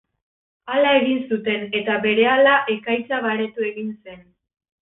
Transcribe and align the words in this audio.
Hala 0.75 0.93
egin 1.01 1.19
zuten, 1.35 1.67
eta, 1.81 1.99
berehala, 2.07 2.57
ekaitza 2.77 3.23
baretu 3.29 3.71
egin 3.73 3.93
zen. 4.01 4.29